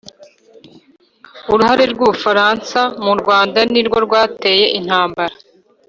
[1.51, 5.35] uruhare rw'u bufaransa mu rwanda nirwo rwateye intambara